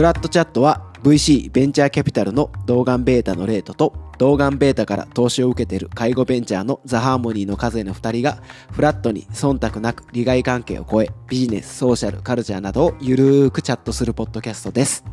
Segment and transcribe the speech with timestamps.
[0.00, 8.42] フラットチャットは VC ベンチャーキャピタルの動眼ベータのレートと動眼ベータから投資を受けている介護ベンチャーのザ・ハーモニーの数の2人が
[8.72, 15.04] フラットに忖度なく利害関係を超えビジネス、ソーシャル、カルチャーなどをゆるーくチャットするポッドキャストです。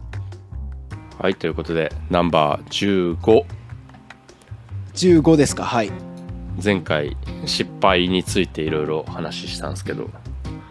[1.19, 3.45] はいということでナンバー15
[4.93, 5.91] 15ですかはい。
[6.63, 10.09] 前回失敗についていろいろ話したんですけど、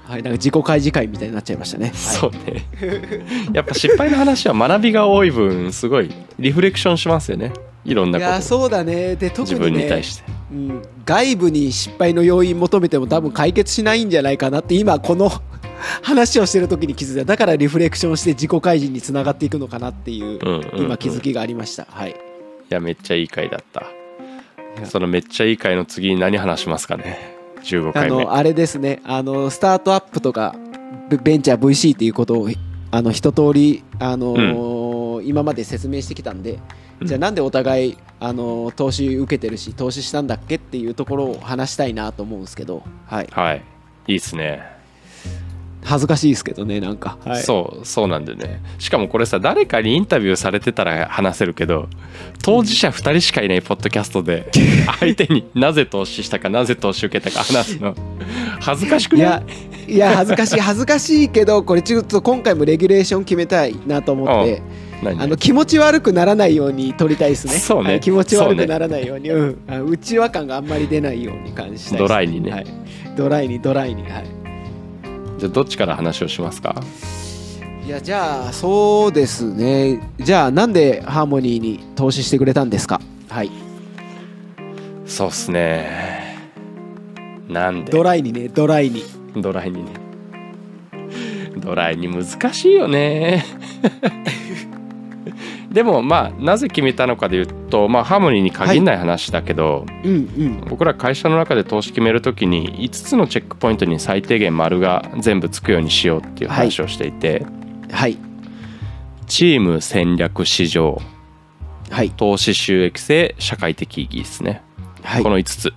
[0.06, 1.86] はい、なんか自己開示会みたいになっちゃいましたね。
[1.86, 2.64] はい、そうね。
[3.52, 7.52] やっぱ失敗の話は学びが多い分すごいリフレクションしますよね。
[7.84, 8.32] いろんないこと。
[8.34, 9.16] やそうだね。
[9.16, 10.22] で特自にね分に対して。
[10.52, 15.28] うん、外部に失敗の要因求めても多分解決しないんじゃないかなって今この
[16.02, 17.24] 話をしてる時に気づいた。
[17.24, 20.38] だからリフレクションして自己開示につながっていくのかなっていう,、
[20.76, 21.86] 今気づきがありました。
[21.90, 22.10] はい。
[22.10, 22.14] い
[22.68, 23.86] やめっちゃいい回だった。
[24.84, 27.35] そのめっちゃいい回の次に何話しますかね
[27.66, 28.24] 15あ回目。
[28.24, 29.00] のあれですね。
[29.04, 30.54] あのスタートアップとか
[31.10, 32.48] ベベンチャー VC っていうことを
[32.90, 36.58] あの一通りあのー今まで説明してきたんで、
[37.00, 37.06] うん。
[37.06, 43.62] じゃあなんでお互いあのー投資受けてるし投資したんだっけっていうところを話したいなと思うんですけど、はい、はい。
[44.08, 44.62] いいっすね、
[45.86, 48.60] 恥ずかしいですけどねなんか、はい、そうそうなんだよね。
[48.78, 51.88] しかもこれさ誰かにインタビューされてたら話せるけど
[52.42, 54.50] 当事者2人しかいないポッドキャストで
[54.98, 57.94] 相手になぜ投資したかなぜ投資受けたか話すの。
[58.60, 59.42] 恥ずかしくな
[59.88, 59.92] い？
[59.92, 64.62] いやいや恥ずかしい恥ずかしいけどこれちょっと今回もレギュレーション決めたいなと思って。
[65.02, 65.22] 何？
[65.22, 67.52] あの気持ち悪くならないように撮りたいですね。
[67.54, 67.90] そうね。
[67.90, 69.30] はい気持ち悪くならないように。
[69.30, 69.58] うん。
[69.68, 72.50] あうちわ感があんまり出ないように感じたいですドライにね。
[72.50, 72.66] はい、
[73.16, 74.35] ドライにドライにはい
[75.38, 76.74] じゃあどっちから話をしますか？
[77.84, 80.10] いやじゃあそうですね。
[80.18, 83.00] じゃあなんでハーモニーに投資してくれたんですか？
[83.28, 83.50] はい。
[85.06, 86.50] そうっすね。
[87.48, 87.92] なんで？
[87.92, 89.04] ドライにねドライに。
[89.36, 89.92] ドライにね。
[91.58, 93.44] ドライに難しいよね
[95.72, 100.64] でもまあなぜ決めたのかで言うと、まあ、ハーモニーに限らない話だけど、うんうん。
[100.68, 107.44] 僕ら会社の中で投資決めるときに5つのチェックポイントに最低限丸が全部つくようにしようっていう話をしていて、
[107.90, 108.16] はい。
[109.26, 111.00] チーム戦略市場
[111.90, 112.10] はい。
[112.10, 114.62] 投資収益性社会的意義ですね、
[115.02, 115.22] はい。
[115.22, 115.72] この5つ。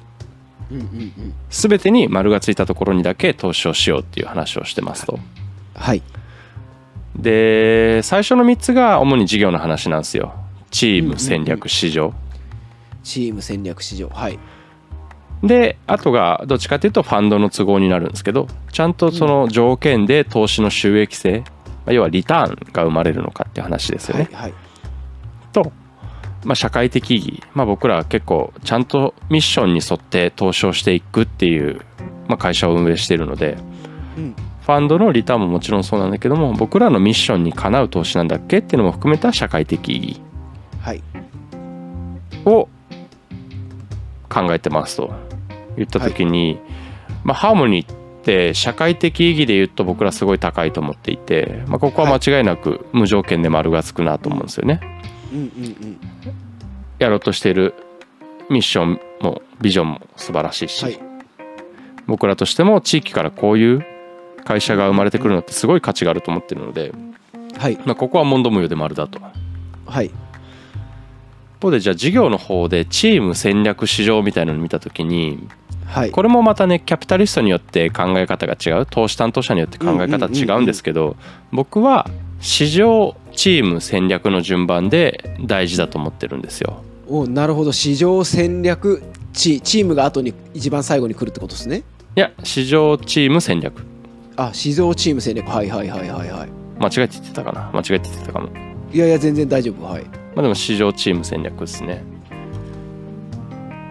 [0.71, 1.33] うんうんうん。
[1.49, 5.19] 全てに丸がついたところにだけ投資をしようっていう話をしてますと。
[5.75, 6.03] はい
[7.21, 10.33] で最初の3つが主に事業の話なんですよ。
[10.71, 12.13] チーム戦略市場、
[13.03, 14.09] チーム戦略市場。
[14.09, 14.39] はい。
[15.43, 21.39] であとがどっちかっていうとファンドの都合になるんですけどちゃんとその条件で投資の収益性、
[21.85, 24.53] まあ要はリターンが生まれるのかっていう話ですよね、はいはい。
[25.53, 25.71] と、
[26.43, 31.81] まあ、社会的意義、まあ、僕らは結構ちゃんとミッションに沿って投資をしていくっていう、
[32.27, 33.57] まあ、会社を運営しているので
[34.17, 34.35] うん
[34.69, 40.21] ファンドのリターンももちろんそうなんだけども僕らのミッションにかなう投資なんだっけっていうのも含めた社会的意義
[40.79, 41.01] はい。
[42.45, 42.69] を
[44.29, 45.11] 考えてますと
[45.75, 46.59] 言った時に、
[47.23, 54.81] まあ、ハーモニーって社会的意義で言うと僕らすごい高いと思っていて、まあ、ここは間違いなく無条件で丸がつくなと思うんですよね。
[55.33, 55.99] うんうんうん。
[56.99, 57.73] やろうとしている
[58.51, 60.99] ミッションもビジョンも素晴らしいし、はい。
[62.05, 63.98] 僕らとしても地域からこういう
[64.49, 66.91] 会社が生まれてくるのってすごい価値があると思ってるので、
[67.55, 67.77] はい。
[67.85, 69.19] まあ、ここは問答無用で丸だと。
[69.85, 70.07] はい。
[70.07, 75.47] 一方でじゃあ事業の方でチーム戦略市場みたいなのを見た時に
[75.85, 76.11] はい。
[76.11, 81.15] これもまたねキャピタリストによって考え方が違う投資担当者によって考え方違うんですけど
[81.51, 86.83] 僕は市場チーム戦略の順番で大事だと思ってるんですよ。
[87.07, 87.71] おなるほど。
[87.71, 91.83] 市場戦略チチームが後に一番最後に来るってことですね。
[92.15, 93.88] いや市場チーム戦略
[94.39, 95.47] あ市場チーム戦略。
[95.49, 96.49] はいはいはいはいはい。
[96.79, 97.69] 間違えて言ってたかな？
[97.73, 98.49] 間違えて言ってたかも。
[98.93, 99.83] いやいや全然大丈夫。
[99.83, 100.03] はい。
[100.03, 102.03] まあでも市場チーム戦略ですね。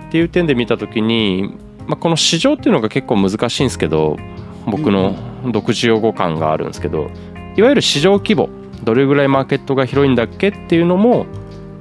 [0.08, 1.54] っていう点で見た時に、
[1.86, 4.16] まあ、この市場っていうのが結構難しいんですけど
[4.64, 5.14] 僕の
[5.52, 7.10] 独自用語感があるんですけど
[7.56, 8.48] いわゆる市場規模
[8.82, 11.26] どれぐらいマーケットが広いんだっけっていうのも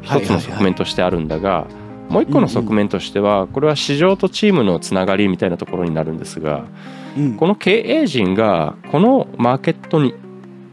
[0.02, 1.68] 一つの側面としてあるんだが
[2.10, 6.66] もう一個の側面としてはこれは市場とチームのつながりみたいなところになるんですが
[7.18, 7.34] うん。
[7.36, 10.14] この経営陣がこのマーケットに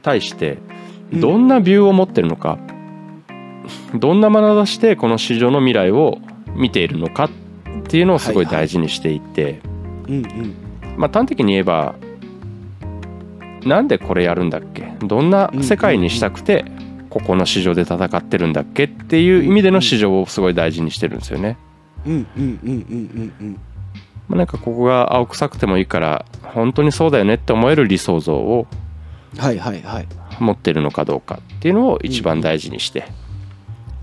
[0.02, 0.58] 対して
[1.12, 2.58] どんなビューを持ってるのか、
[3.98, 6.18] どんな眼差しでこの市場の未来を
[6.56, 7.30] 見ているのかっ
[7.88, 9.60] ていうのをすごい大事にしていて、
[10.08, 10.24] うんうん。
[10.96, 11.94] まあ端的に言えば
[13.64, 14.92] なんでこれやるんだっけ？
[15.02, 16.64] どんな世界にしたくて
[17.10, 21.56] ここの市場で戦ってるんだっけっていう意味での市場をすごい大事にしてるんですよね。
[22.06, 23.56] うんうんうんうんうんうん
[24.28, 28.66] まあ、なんかここが青臭くてもいいから本当にそうだよねって思える理想像を
[29.36, 30.08] はいはいはい。
[30.38, 33.04] 持ってるのかどうかっていうのを一番大事にして、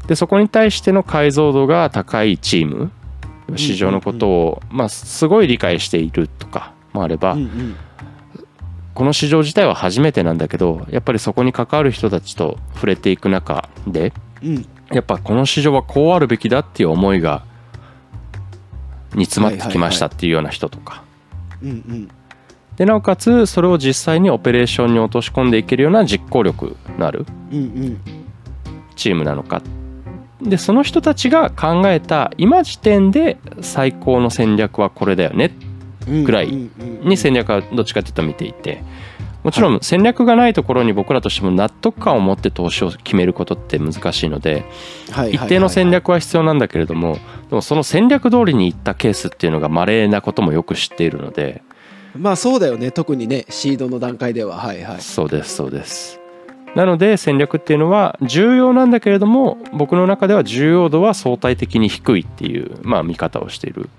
[0.08, 2.92] でそこに対しての解像度が高いチーム
[3.58, 7.38] 市場のことを、まあ、すごい理解しているとかもあれば、
[8.94, 14.14] この市場自体は初めてなんだけどやっぱりそこに関わる人たちと触れていく中で
[14.44, 14.66] うん。
[14.92, 17.46] やっぱこの市場はこうあるべきだっていう思いが
[19.16, 21.04] 煮詰まってきましたっていうような人とか。
[22.78, 28.02] でなおかつそれを実際にオペレーションに落とし込んでいけるような実行力のあるうん
[28.96, 29.62] チームなのか。
[30.42, 35.52] でその人たちが考えた今時点で最高の戦略はこれだよね。
[36.08, 36.48] うんぐらい
[37.04, 38.82] に戦略はどっちかというと見ていて
[39.44, 44.66] もちろん戦略がないところに僕らとしても納得感を持って投資を決めることって難しいので
[45.32, 47.18] 一定の戦略は必要なんだけれども
[47.50, 51.64] でもその戦略通りにいったケースっていうのが稀なこともよく知っているので
[52.16, 54.58] まあそうだよね特にねシードの段階では。
[54.58, 55.02] はいはい。
[55.02, 56.20] そうですそうです。
[56.76, 63.90] なので戦略っていうのは重要なんだけれども僕の中では重要度は相対的に低いっていうまあ見方をしている。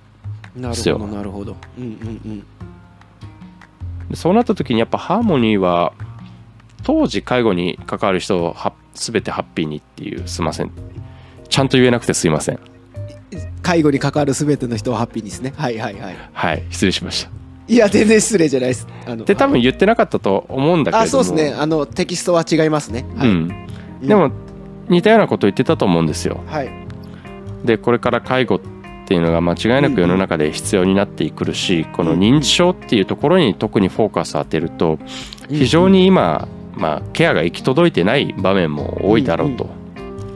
[0.56, 1.56] なるほどなるほど。
[1.78, 1.86] うんう
[2.28, 2.71] んで
[4.14, 5.92] そうなった時にやっぱハーモニーは
[6.82, 10.70] 当時介護に関わる人をは全てハッピーにっていうすいません。
[11.48, 12.56] ちゃんと言えなくてすいません。
[12.56, 12.72] うん
[13.62, 15.54] 介護に関わる全ての人をハッピーにですね。
[15.56, 16.16] はいはいはい。
[16.32, 17.30] はい失礼しました。
[17.68, 18.86] いや全然失礼じゃないです。
[19.06, 21.20] あので多分はい言ってなかったと思うんだけれども。
[21.20, 21.56] あそうですね。
[21.56, 23.06] あのテキストは違いますね。
[23.16, 23.66] はい、うん、
[24.02, 24.32] でも
[24.88, 26.40] 似たようなこと言ってたと思うんですよ。
[26.46, 26.70] はい。
[27.64, 28.81] でこれから介護って
[29.12, 34.98] いうのが間違いなく世の中で必要になってくるしこの認知症っていうところに特にフォーカスを当てると
[35.48, 39.68] 非常に今、まあ、ケアが行き届いてない場面も多いだろうと。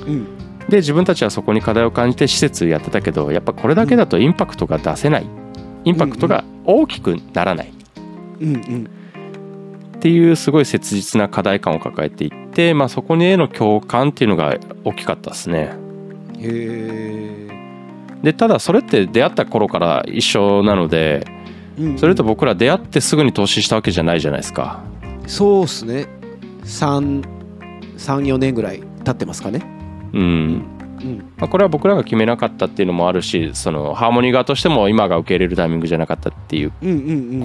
[0.06, 0.36] うん
[0.68, 5.26] で自分たちはそこに課題を感じて施設やってたけどやっぱこれだけだとインパクトが出せない。
[5.84, 7.68] インパクトが大きくならない。
[9.96, 15.72] っていうすごい切実な課題感を抱えていって、まあ、そこにへの共感っていうのが大きかったですね。
[16.38, 17.35] へ
[18.26, 21.24] でただそれって出会った頃から一緒なので
[21.78, 24.82] えそれと僕ら出会ってすぐに投資したわけじゃないじゃないですか。
[25.28, 26.08] そうっすね。
[26.64, 29.64] 34年ぐらい経ってますかね。
[30.12, 30.22] うん。
[30.22, 31.32] うん。
[31.36, 36.72] まあ、これは僕らが決めなかったっていうのもあるしそのハーモニー側としても今が受け入れるタイミングじゃなかったっていう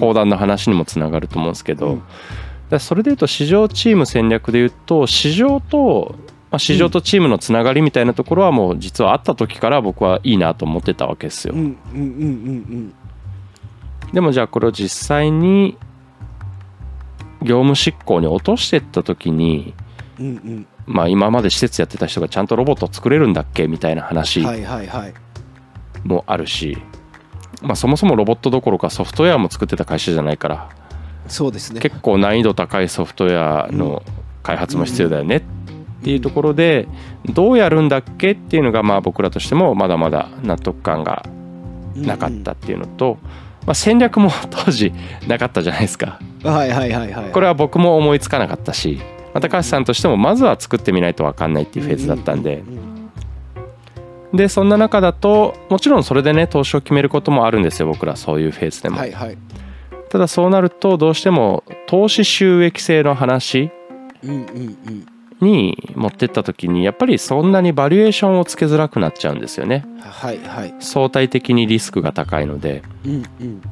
[0.00, 2.00] 講談の話にもつながると思うんですけど、
[2.70, 2.80] うん。
[2.80, 6.16] それでいうと市場チーム戦略でいうと市場と、
[6.52, 11.54] まあ、市場とチームのつながりみたいなところはもう実はあった時から僕はいいなと思ってたわけですよ。
[14.12, 15.78] でもじゃあこれを実際に
[17.40, 19.72] 業務執行に落としていった時に、
[20.20, 20.66] うんうん。
[20.86, 23.66] まあ、今まで施設やってた人がちゃんとロボット作れるんだっけ？
[23.66, 24.44] みたいなう話
[26.04, 26.76] もあるし、
[27.62, 30.68] まあ、そもそもロボットどころかソフトウェアも作ってた会社じゃないから
[31.28, 31.80] そうですね。
[31.80, 34.02] 結構難易度高いソフトウェアの
[34.42, 35.42] 開発も必要だよねっ
[36.02, 36.88] ていうところで
[37.26, 41.24] どうやるんだっけっていうのがまあ僕らとしてもまだまだ納得感が
[41.94, 43.18] なかったっていうのと、
[43.66, 44.92] まあ、戦略も 当時
[45.26, 46.18] なかったじゃないですか。
[46.44, 47.30] うんはいはいはいはい。
[47.32, 49.00] これは僕も思いつかなかったし
[49.32, 52.62] まあ高橋さんとしてもまずは作ってみないと分かんないっていうフェーズだったんで。
[54.34, 58.16] でそんな中だともちろんそれでね投資を決めることもあるんですよ僕ら。
[58.16, 58.96] そういうフェーズでも。
[58.96, 59.36] はいはい。
[60.12, 63.70] ただそうなるとどうしても投資収益性の話
[64.22, 65.06] うんうんうん
[65.42, 69.84] に持ってった時にやっぱりそんなにバリエーションをつけづらくなっちゃうんですよね。
[70.00, 70.74] はいはい。
[70.80, 72.82] 相対的にリスクが高いので。
[73.04, 73.62] うんうん。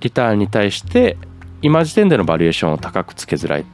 [0.00, 1.16] リターンに対して
[1.62, 3.64] 今時点でのバリエーションを高くつけづらい。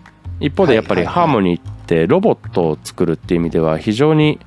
[0.41, 4.39] 一方でやっぱりハーモニーってロボットを作るっていう意味では非常に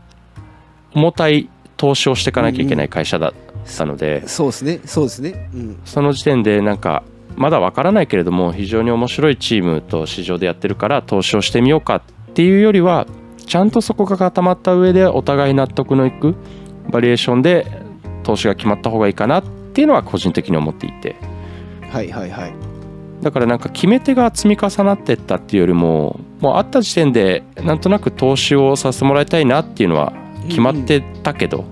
[0.94, 3.34] 重たい投資をしていかなきゃいけない会社だっ
[3.78, 4.28] たので。
[4.28, 4.80] そうですね。
[4.86, 5.50] そうですね。
[5.54, 5.80] うん。
[5.84, 7.04] その時点でなんか
[7.36, 11.96] まだわからないけれども非常に面白いチームと市場でやってるから投資をしてみようか。
[11.96, 12.14] って
[12.44, 13.08] いうよりは
[13.46, 16.36] ちゃんとそこが固まった上でお互い納得のいく
[16.90, 17.66] バリエーションで
[18.24, 21.16] 投資が決まった方がいいかなっていうのは個人的に思っていて。
[21.90, 22.54] はいはいはい。
[23.22, 30.14] だからなんか決め手が積み重なってったっていうよりももうあった時点でなんとなく投資をさせてもらいたいなっていうのは
[30.48, 31.66] 決まってたけど、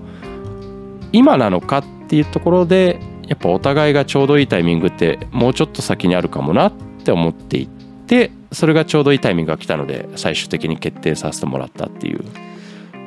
[1.12, 6.72] 今なのかっていうところでやっぱお互いがちょうどいいタイミングってもうちょっと先にあるかもなっ
[7.04, 7.68] て思っていっ
[8.10, 12.24] てそれがちょうどいいタイミングが来たので最終的に決定させてもらったっていう。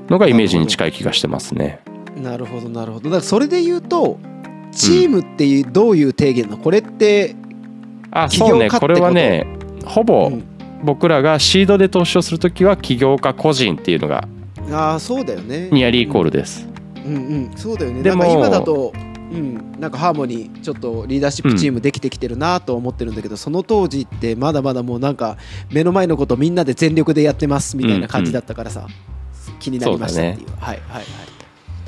[0.10, 1.80] のがイメージに近い気がしてますね。
[2.22, 3.06] なるほどなるほど。
[3.06, 4.20] だからそれで言うと
[4.72, 7.36] チームっていうどういう定義なのこれって
[8.12, 8.70] あ起そうね。
[8.70, 9.48] これはね
[9.86, 10.44] ほぼうん
[10.84, 14.28] 僕らがシードで投資をするときは起業家個人っていうのが
[14.70, 15.70] ああそうだよね。
[15.72, 16.68] ニアリーイコールです。
[17.06, 17.18] うんう
[17.50, 17.52] ん。
[17.56, 18.04] そうだよね。
[18.04, 18.92] でも今だと
[19.34, 25.38] うん、なんかハーモニーちょっとリーダーシップチームできてきてるなと思ってるんだけど、その当時ってまだまだもうなんか
[25.72, 28.88] 目の前のことみんなで全力でやってますみたいな感じだったからさ、
[29.60, 30.48] 気になりましたっていう。
[30.60, 31.06] はいはいはい。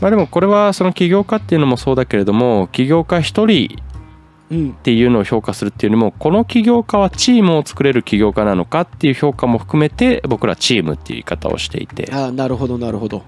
[0.02, 3.78] まあでもこれはその起業家っていうのもそうだけれども起業家一人
[4.52, 12.12] うんっていうのを評価するっていうよりもこの起業家はチームを作れる起業家なのかっていう評価も含めて僕らチームっていう言い方をしていて。
[12.12, 13.24] ああなるほどなるほど。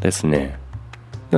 [0.00, 0.58] ですね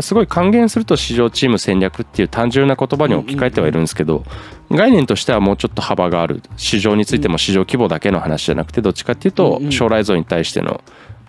[0.01, 4.25] すごい還元すると市場チーム戦略っていう単純な言葉に置き換えてはいるんですけど
[4.71, 10.83] 概念としてはもうちょっと幅がある市場についても市場規模だけの話じゃなくてどっちかっていうと将来像に対しての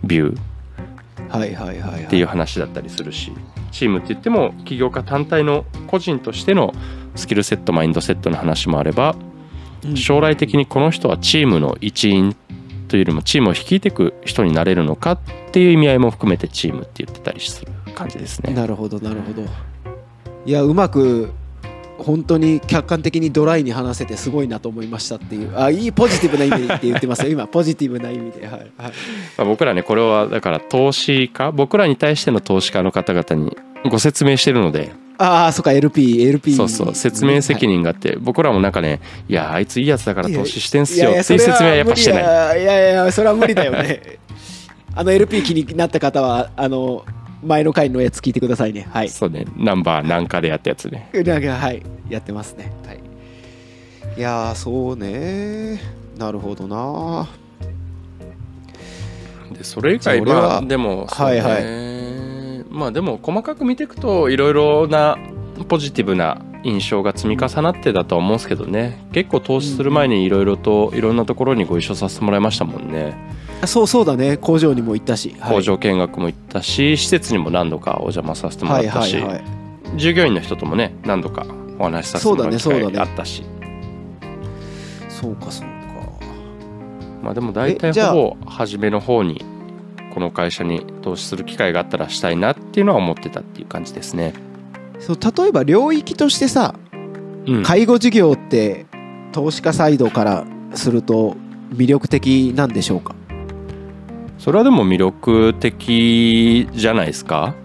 [0.04, 3.34] ビューっていう話だったりするし
[3.72, 6.74] チームって言っても起業家単体の個人としての
[7.16, 9.16] スキルセットマインドセットの話もあれば
[9.84, 9.98] うん。
[9.98, 12.36] 将来的にこの人はチームの一員
[12.88, 15.20] というよりもチームを率いていく人になれるのかっ
[15.52, 18.54] ていう意味合いも含めてチームって言ってたりする感じですね。
[18.54, 19.44] なるほどなるほど。
[20.46, 21.32] いやうまく
[21.98, 25.58] 本当に客観的にドライに話せてすごいなと思いましたっていう。
[25.58, 27.30] あいいポジティブな意味でって言ってますよ。
[27.30, 28.48] 今ポジティブな意味で。
[28.48, 33.58] はい、はい、まあ、僕らねこれはだから投資家僕らに対しての投資家の方々に
[33.90, 34.92] ご説明してるので。
[35.20, 42.24] ああそっか LP LP そうそう説明責任があって僕らもなんかねいやあいついいやつだから投資してんすよっていう説明はやっぱしてない。
[42.24, 44.20] いやいやいやそれは無理だよね。
[44.96, 47.06] あの LP 気になった方はあの
[47.44, 48.88] 前の回のやつ聞いてくださいね。
[48.92, 49.10] はい。
[49.10, 49.46] そうね。
[49.56, 51.10] ナンバー何かでやったやつね。
[51.14, 51.84] なんかはい。
[52.10, 52.72] やってますね。
[52.86, 53.04] はい。
[54.18, 55.80] いやーそうね。
[56.18, 57.28] なるほどな。
[59.54, 61.42] でそれ以外はまあでもそうね。
[61.42, 65.18] はいまあでも細かく見ていくといろいろな
[65.68, 69.06] ポジティブな印象が積み重なってだとは思うんですけどね。
[69.12, 73.16] 結構投資する前にいろいろといろんなところにご一緒させてもらいましたもんね
[73.68, 74.38] そうそうだね。
[74.38, 75.56] 工場にも行ったし、はい。
[75.56, 79.44] 工場見学も行ったし施設にも何度かお邪魔させてもらはいったしはいはい
[79.96, 81.46] 従業員の人ともね何度か
[81.78, 83.44] お話しさせてもらう機会があったし。
[85.10, 85.74] そうかそうか。
[87.22, 89.44] まあでも大体ほぼ初めの方に
[90.14, 94.34] この会社に投資する機会があったらしたいなっていうのは思ってたっていう感じですね。
[95.00, 96.76] そう例えば領域としてさ
[97.46, 97.64] うん。
[97.64, 98.86] 介護事業って
[99.32, 101.36] 投資家サイドからすると
[101.74, 103.16] 魅力的なんでしょうか？
[104.44, 107.56] それはでも魅力的じゃないですか？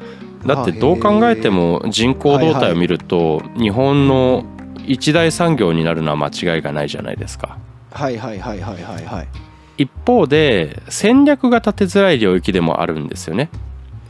[0.47, 4.44] だってどう考えても人口動態を見ると日本の
[4.87, 7.58] 一大産業になるのは間違いがないじゃないですか。
[7.90, 9.28] はいはいはいはいはいはい。
[9.76, 13.50] 一方で戦略が立てづらい領域でもあるんですよね。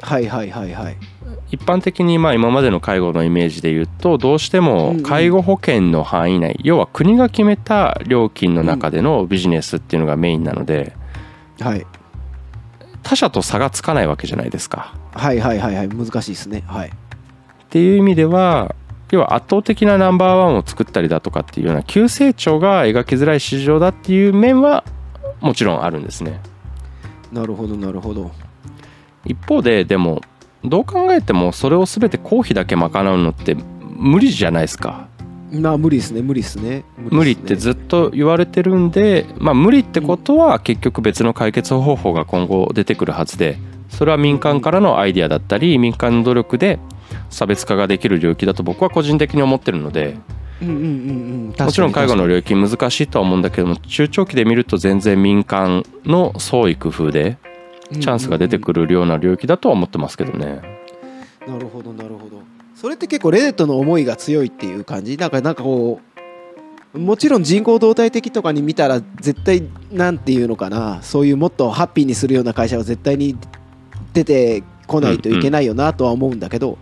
[0.02, 0.96] はいはいはいはい。
[1.50, 10.92] 一般的にまあ今までの介護のイメージで言うとどうしても介護保険の範囲内要は国が決めた料金の中でのビジネスっていうのがメインなので
[11.60, 11.87] はい
[13.02, 14.95] 他社と差がつかないわけじゃないですか。
[15.12, 15.88] はいはいはいはい。
[15.88, 16.64] 難しいですね。
[16.67, 16.88] はい。
[16.88, 16.93] っ
[17.71, 18.75] ていう意味では
[19.11, 24.85] 要は圧倒的なナンバーワンを作ったりだとかっていうような急成長が描きづらい市場だっていう面は
[25.40, 26.40] もちろんあるんですね。
[27.33, 28.31] なるほどなるほど。
[29.25, 30.21] 一方ででも
[30.64, 35.08] どう考えてもそれを全て公費だけ賄うのって無理じゃないですか
[35.50, 36.85] まあ無理ですね無理ですね。
[36.99, 46.78] 無理ってずっと言われてるんでまあ無理ってことは結局別の解決方法が今後出てくるはずでそれは民間からのアイデアだったり民間の努力で
[47.31, 50.19] 差別化ができる領域だと僕は個人的に思ってるので
[50.61, 50.85] うんうんうんう
[51.52, 51.55] ん。
[51.59, 57.38] もちろん介護の確領域難しいとは思うんだけども中長期で見ると全然民間の創意工夫で
[57.93, 60.61] チャンスが出てくるような領域だとは思ってますけどね。
[61.47, 62.43] なるほどなるほど
[62.80, 65.16] それって結構レネットの思いが強いっていう感じ？
[65.16, 66.00] なんかなんかこ
[66.94, 71.02] うもちろん人口動態的とかに見たら絶対なんていうのかな？
[71.02, 73.37] そういうもっとハッピーにするような会社は絶対に
[74.12, 76.78] 出てこないといけないよなとは思うんだけど、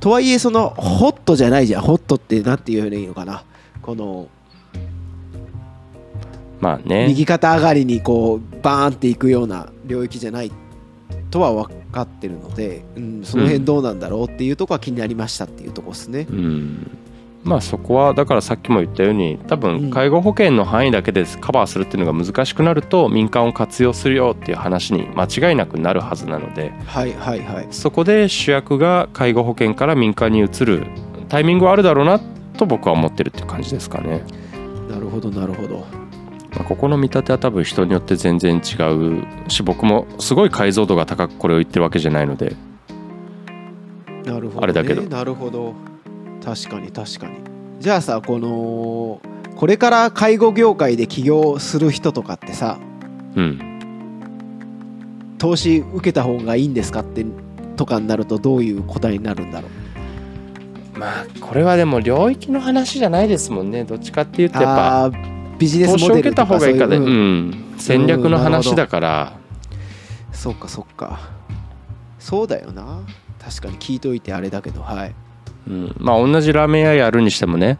[0.00, 3.44] とはいえそのホットじゃないじゃんホットってなんていうふうにいいのかな？
[3.82, 4.28] この
[6.58, 7.06] まあね。
[7.08, 10.50] 右肩上がりにこうバーンっていくような領域じゃない
[11.34, 16.26] とは分かってるので、うん、その辺どうなんだろうっていうところは気になりましたっていうところですね。
[16.30, 16.90] うん
[17.42, 27.66] まあそこはだからさっきも言ったように多うん分介護保険の範囲だけでカバーするっていうのが難しくなると民間を活用するよっていう話に間違いなくなるはずなのではいはいはい。
[27.70, 30.86] そこで主役が介護保険から民間に移る
[31.28, 32.18] タイミングはあるだろうな
[32.56, 34.22] と僕は思ってるっていう感じですかね。
[34.88, 36.03] なるほどなるほど。
[36.56, 42.56] まあここの見立ては多分人によって全然違うし僕もすごい解像度が高くこれを言ってるわけじゃないので
[44.24, 44.62] なるほど、ね。
[44.62, 45.74] あれだけどなるほど。
[46.44, 47.38] 確かに確かに。
[47.80, 49.20] じゃあさこの
[49.56, 52.78] これから介護業界で起業する人とかってさ
[53.34, 53.70] うん
[55.38, 57.26] 投資受けた方がいいんですかって
[57.76, 59.68] とかになるとどういう答えになるんだろ
[60.94, 60.98] う？
[60.98, 67.50] まあこれはでも領域の話じゃないですもんねどっちかっていうとやっぱビジネス投資を受けた方がいいかで、そうううん。
[67.50, 69.38] ん、戦略の話だから、
[70.32, 71.20] そうかそうか。
[72.18, 73.00] そうだよな。
[73.44, 75.14] 確かに聞いといてあれだけどはい、
[75.68, 77.78] うん、まあ同じラーメン屋やるにしてもね。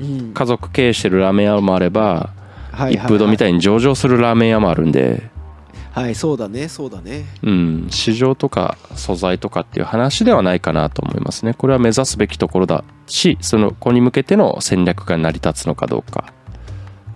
[0.00, 0.34] うん。
[0.34, 2.30] 家族経営してるラーメン屋もあれば
[2.72, 5.30] はい一風堂みたいいに上場するラーメン屋もあるんで、
[5.92, 7.26] はいそうだねそうだね。
[7.42, 11.54] うん、市場とか素材とかっていう話ではないかなと思いますね。
[11.54, 16.32] これは目指すべきところだしその子に向けての戦略が成り立つのかどうか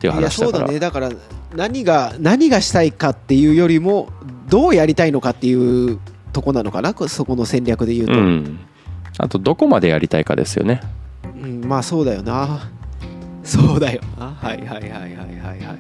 [0.03, 0.81] っていういやそう話だからだね。
[0.81, 1.11] だから
[1.55, 4.09] 何が何がしたいかっていうよりも
[4.49, 6.01] どうやりたいのかっていう
[6.33, 8.59] とこなのかなこそこの戦略で言うと、うん、
[9.19, 10.81] あとどこまでやりたいかですよね。
[11.41, 12.71] うんまあそうだよな。
[13.45, 14.27] そうだよな。
[14.27, 15.79] はいはいはいはいはいはいはい。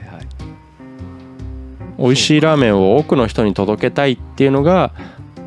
[1.98, 4.92] 美味しいラーメンを多くの人に届けたいっていうのが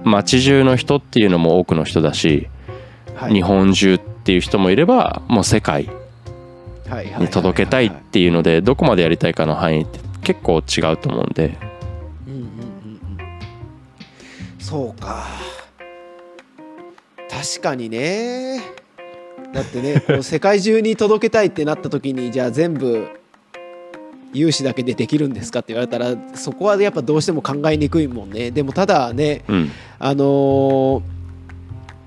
[0.04, 2.50] 街中の人っていうのも多くの人だし、
[3.16, 3.34] はい。
[3.34, 5.90] 日本中っていう人もいればもう世界
[7.20, 11.58] に届けたいっていうのでどこまでやりたいかの範囲って結構違うと思うんで。
[12.28, 13.40] うんうんうんうん。
[14.60, 15.26] そうか。
[17.30, 18.62] 確かにね。
[19.54, 23.08] だってね こう世界中に届けたいってなった時にじゃあ全部
[24.34, 28.52] 融資だけでできるんですかって言われたらそこはやっぱどうしても考えにくいもんね。
[28.52, 29.72] でもただねうん。
[30.00, 31.02] あのー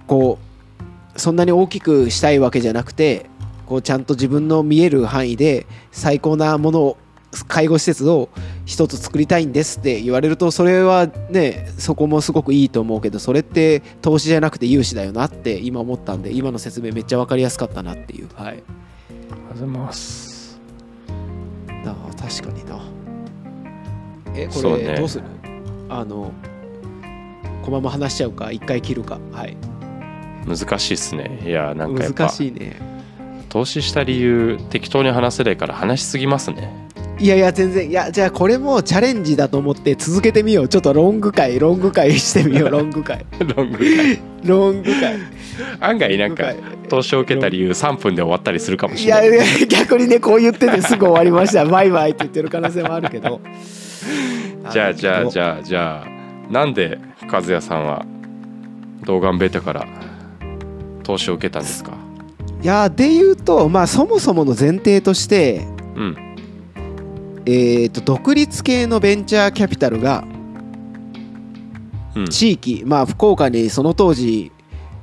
[0.06, 0.38] こ
[1.14, 3.26] うそんなに大きくしたいわけじゃなくて
[3.68, 6.96] こうちゃんと自分の見える範囲で最高なものを
[7.46, 8.30] 介護施設を
[8.64, 18.28] 一つ作りたいんですって言われるとそれはねそこもすごくいいと思うけどそれって投資じゃなくて融資だよなって今思ったんで今の説明めっちゃ分かりやすかったなっていう。
[18.34, 18.46] はい。
[18.46, 20.58] ありがとうございます。
[21.84, 22.80] だ確かにな。
[24.34, 25.24] えこれどうする？
[25.90, 26.32] あの
[27.62, 29.18] このまま話しちゃうか一回切るか。
[29.32, 29.54] はい。
[30.46, 31.42] 難しいっすね。
[31.44, 32.24] いやなんかやっぱ。
[32.24, 32.97] 難しいね
[33.48, 36.70] 投資した理由適当に話せないから話しすぎますね。
[37.20, 37.88] いやいや全然。
[37.88, 40.68] いやじゃあこれもチャレンジだと思って続けてみよう。
[40.68, 42.70] ちょっとロング回ロング回してみよう。
[42.70, 43.24] ロング回。
[43.40, 44.20] ロング回。
[44.44, 45.16] ロング回。
[45.80, 46.52] 案外なんか
[46.88, 49.26] 投資を受けた理由3分で終わったりするかもいしれない。
[49.26, 51.64] やいや逆にねこう言っててすぐ終わりました。
[51.64, 53.40] バイバイって言ってる可能性もあるけど。
[54.70, 56.98] じゃあじゃあじゃゃあじゃあなんで
[57.32, 58.04] 和也さんは
[59.04, 59.86] 童顔ベータから
[61.02, 61.92] 投資を受けたんですか？
[62.60, 66.16] いやで言うとまあそもそもの前提としてうん。
[67.46, 70.24] えー、と独立系のベンチャーキャピタルが
[72.14, 72.26] うん。
[72.26, 74.52] 地域、まあ福岡にその当時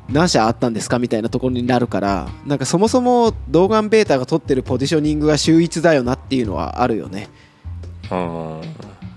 [0.09, 7.29] 何社あったんですかみたいなところになるからなんかそもそも童顔ベータが取ってるポジショニングが秀逸だよなっていうのはあるよね。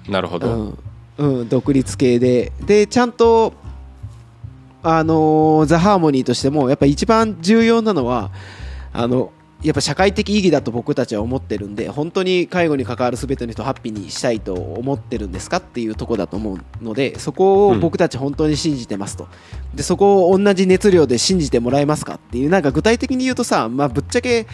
[0.09, 0.79] なるほど、
[1.19, 2.53] うん、うん、独立系で。
[2.65, 3.53] でちゃんと
[4.97, 8.31] あのーザ・ハーモニーとしてもやっぱ一番重要なのは
[8.93, 19.27] あのやっぱ社会的意義だと僕たちは思ってるんで本当に介護に関わる全ての人をハッピーにしたいと思ってるんですかっていうところだと思うのでそこを僕たち本当に信じてますと。
[19.75, 24.47] でそこを同じ熱量で信じてもらえますかっていうなんか具体的に言うとさ、まあ、ぶっちゃけ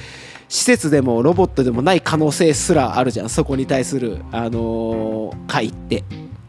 [0.49, 3.29] 施設でもロボットでもない可能性すらあるじゃん。
[3.29, 6.03] そこに対する、あのー会って。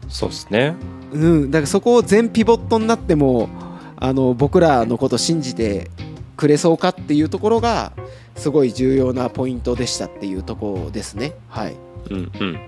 [0.08, 0.74] そうですね。
[1.12, 3.48] うん、だからそこを全ピボットになっても
[3.96, 5.90] あの僕らのこと信じて
[6.36, 7.92] くれそうかっていうところが
[8.36, 11.32] すごい重要なポイントでしたっていうところですね。
[11.48, 11.76] はい。
[12.10, 12.60] うんうんうん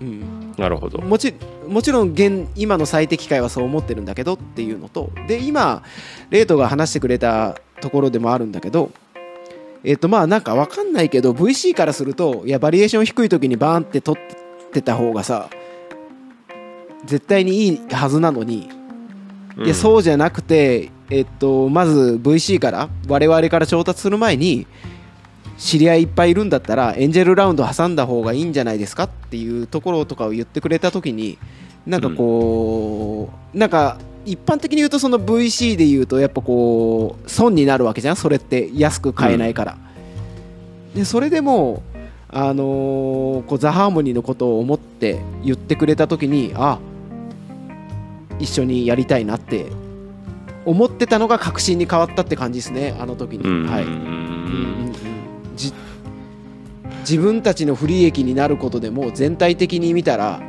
[0.00, 1.00] うんうん、なるほど。
[1.00, 1.34] もち
[1.68, 5.10] もちろん現今の最適解はそう思ってるんだけどっていうのと。
[5.28, 5.82] で今
[6.30, 8.90] レートが話してくれたところでもあるんだけど
[9.84, 15.50] えっ、とまあなんか分かんないけど VC からするといやバリエーション低い時にバーンって取ってた方がさ
[17.04, 18.70] 絶対にいいはずなのに
[19.58, 24.66] いやそうじゃなくて、えっと、まず VC から我々から調達する前に
[25.58, 31.38] 知り合いいっぱいいるんだったらエンジェルラウンド挟んだ方がいいんじゃないですかっていうところとかを言ってくれた時に
[31.86, 39.76] なんかこう、なんか一般的に言うとその VC で言うとやっぱこう損になるわけじゃんそれって安く買えないから、
[40.94, 41.82] でそれでも
[42.28, 46.78] あのーこうザ・ハーモニーのことを思って言ってくれた時にあ
[48.38, 49.70] 一緒にやりたいなって
[50.64, 53.70] 思ってたのが確信に変わったって感じですねあの時に、うん。
[53.70, 54.04] はい、うんうんうん
[54.88, 54.92] うん
[55.56, 55.72] じ
[57.00, 60.40] 自分たちの不利益になることでも全体的に見たら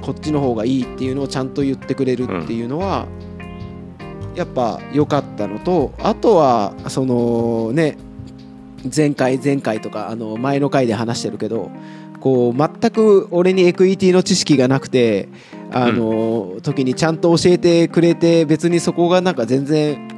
[0.00, 3.08] こっちの方がいいっていうのをちゃんと言ってくれるっていうのは、
[4.36, 7.96] やっぱ良かったのとあとはそのね
[8.94, 11.70] 前回前回とかあの前の回で話してるけど
[12.20, 15.28] こう全く俺にエクイティの知識がなくて
[15.72, 20.16] あの、時にちゃんと教えてくれて別にそこがなんか全然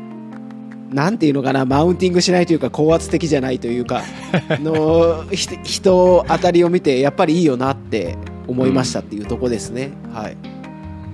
[0.90, 4.02] なんていうのかなマウンティングしないというか高圧的じゃないというか
[4.60, 10.36] のひ人当たりを見てやっぱりいいよなって思いましたっていうとこですね、はい。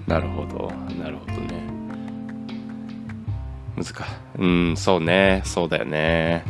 [0.07, 0.71] なるほど。
[1.03, 1.65] なるほどね。
[3.77, 4.07] 難か
[4.39, 5.43] うんそうね。
[5.45, 6.45] そうだよね。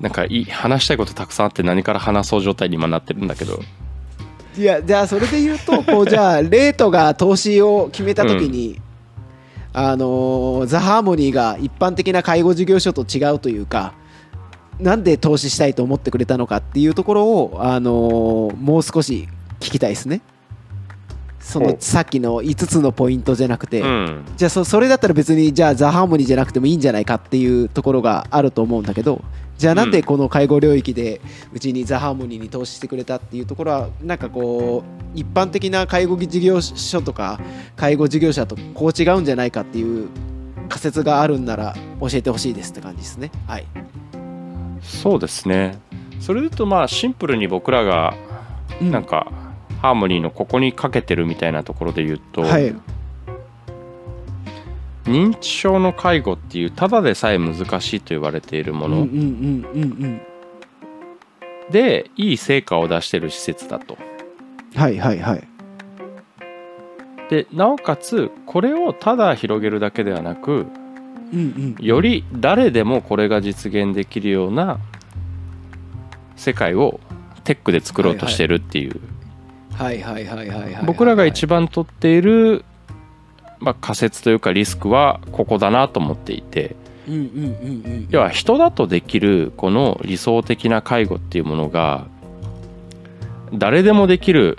[0.00, 3.60] なんかいい話したいことたくさんあって何から話そう状態に今なってるんだけど
[4.56, 8.80] いやじゃあそれで言うとこう じゃあレートが投資を決めた時に、
[9.72, 13.94] あのーザ・ハーモニーが一般的な介護事業所と違うというか
[14.78, 19.28] なんで投資したいと思ってくれたのかっていうところを、あのーもう少し
[19.60, 20.20] 聞きたいですね
[21.42, 24.24] そのおさっきの5つのポイントじゃなくて、うん。
[24.36, 29.22] じゃあそそれだったら別にじゃあザ・ハーモニーじゃなくてもいいんじゃないかっていうところがあると思うんだけど
[29.58, 31.20] じゃあなんでこの介護領域で
[31.52, 37.40] うちにザ・ハーモニーに投資してくれたっていうところはなんかこう一般的な介護事業所とか
[37.76, 40.08] 介護事業者とこう違うんじゃないかっていう
[40.68, 43.30] 仮説があるんなら教えてほしいですって感じですね。
[43.46, 43.66] はい。
[44.80, 45.78] そうですね。
[46.20, 48.14] それとまあシンプルに僕らが
[48.80, 48.90] うん。
[48.90, 49.30] なんか、
[49.82, 52.74] ハーモニーのここにかけてるみたいなところで言うと、はい。
[55.04, 59.08] 認知症の介護っていうただでさえ難しいと言われているもの。
[61.70, 63.98] でいい成果を出してる施設だと。
[64.00, 65.48] うんはいはいはい。
[67.28, 70.66] でなおかつこれをただ広げるだけではなく
[71.32, 71.84] うんうん。
[71.84, 74.78] より誰でもこれが実現できるような
[76.36, 77.00] 世界を
[77.42, 78.90] テックで作ろうとしてるっていう。
[78.90, 79.11] はいはい
[80.84, 82.64] 僕らが一番取っている、
[83.58, 86.76] まあ、仮説というかリスクはここだなと思っていて。
[88.10, 92.06] 要は人だとできるこの理想的な介護っていうものが
[93.52, 94.58] 誰でもできる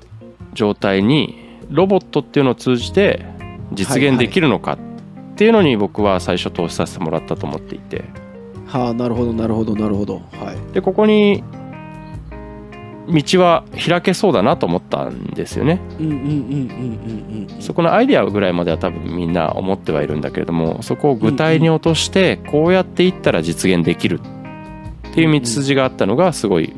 [0.54, 3.26] 状態にロボットっていうのを通じて
[3.71, 8.04] 実現できるのかっていうのに僕は最初投資させてもらったと思っていて。
[8.67, 10.15] はあなるほどなるほどなるほど。
[10.15, 10.73] はい。
[10.73, 11.43] でここに
[13.08, 15.80] 道は開けそうだなと思ったんですよね。
[16.00, 16.32] うんうんうんうんう
[17.46, 26.74] んうんそこのアイデアぐらいまでは多分みんな思ってはいるんだけれどもそこを具体に落としてこうやっていったら実現できるっていう道筋があったのがすごい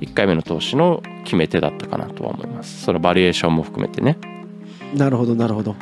[0.00, 2.82] 1回目の投資の決め手だったかなとは思います。
[2.82, 4.18] そのバリエーションも含めてね。
[4.94, 5.74] なるほどなるほど。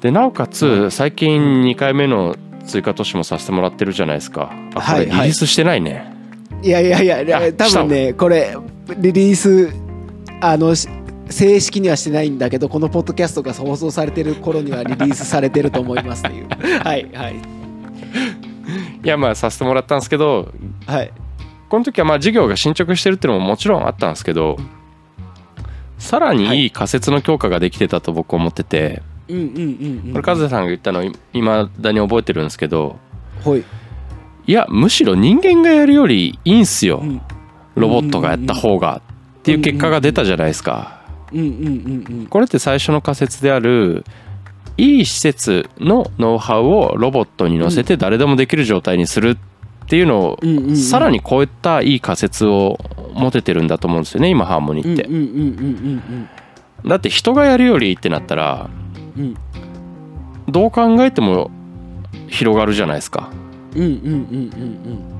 [0.00, 4.52] でなおかつ最近2回目の追加投資もさせてもらってるじゃないですか。
[4.74, 6.19] あこれリリースしてないね、いやい
[6.68, 8.56] やいやいやあ多分ねこれ
[8.98, 9.70] リリース
[10.40, 10.88] あのし
[11.30, 16.48] 正式にはしてないんだけどこのポッドキャストが放送されてる頃にはリリースされてると思いますっていう。
[16.82, 17.36] はいはい。
[19.04, 20.48] いやまあさせてもらったんですけど
[20.86, 21.12] はい。
[21.68, 24.56] この時はまあ事業が進捗してるっていうのももちろんあったんですけど
[25.98, 26.70] さらにいい。
[26.70, 32.96] 仮説の強化ができてたと僕思ってて、うんうんうんうんこれ和也さんが言ったのいまだに覚えてるんですけど
[33.44, 33.64] ほい
[34.46, 37.20] いやむしろ人間がやるよりいいんすよ、うん。
[37.74, 39.02] ロボットがやった方が。
[39.40, 41.00] っていう結果が出たじゃないですか、
[42.28, 44.04] これって最初の仮説である
[44.76, 49.36] いい施設のノウハウをロボットに乗せて誰でもできる状態にするっ
[49.88, 50.38] ていうのを
[50.74, 52.78] さらに超えたいい仮説を
[53.14, 54.96] 持ててるんだと思うんですよね今ハーモニーっ
[56.82, 56.88] て。
[56.88, 58.68] だって人がやるよりってなったら
[60.48, 61.50] どう考えても
[62.28, 63.30] 広がるじゃないですか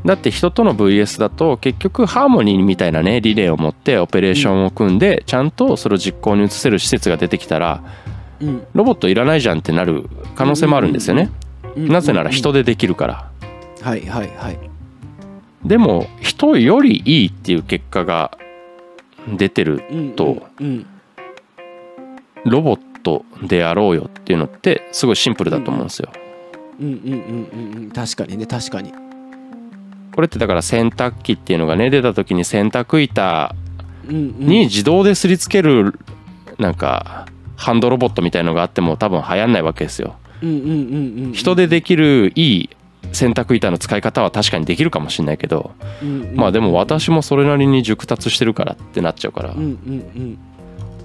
[0.05, 7.83] だって人との VS だと結局ハーモニーみたいなねリレーを持ってオペレーションを組んでちゃんとそれを実行に移せる施設が出てきたら
[8.73, 11.31] ロボットいらないじゃんってなる可能性もあるんですよね。
[11.77, 11.89] うん。
[11.89, 13.31] なぜなら人でできるから。
[13.83, 14.59] はいはいはい。
[15.65, 18.37] でも人よりいいっていう結果が
[19.37, 20.87] 出てるうんとうん。
[22.47, 26.11] ロボットでやろうよっていうのってすごいシンプルだと思うんですよ
[26.81, 27.91] うんうんうんうんうん。
[27.91, 28.93] 確かにね確かに。
[30.15, 33.55] これってだから洗濯機っていうのがね出た時に洗濯板
[34.09, 35.99] に自動で擦りつける
[36.59, 40.17] なんかハンドロボットみたいのがあっても多分流行んないわけですよ。
[41.33, 42.71] 人でできるいい
[43.13, 46.37] 洗濯板の使い方は確かにできるかもしれないけどうんうん。
[46.37, 49.51] まあでも私もそれなりに熟達してるからってなっちゃうから。
[49.53, 50.39] うんうん。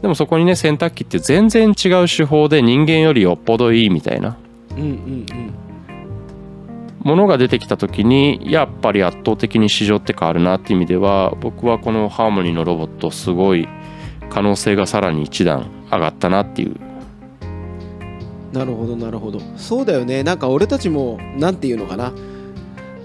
[0.02, 4.38] でもそこにね洗濯機って全然違う手法で人間よりよっぽどいいみたいな。
[4.72, 4.90] うんうんう
[5.36, 5.65] ん
[7.06, 13.70] ものが出てきた時にやっぱり圧倒的に市場って変わるなっていう意味では僕はこのハーモニーのロボットすごい
[14.32, 16.76] 可能性がさらに一段上がったなっていう。
[18.52, 19.40] なるほどなるほど。
[19.56, 20.24] そうだよね。
[20.24, 22.12] なんか俺たちもなんていうのかな。